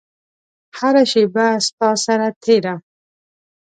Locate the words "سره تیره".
2.05-2.75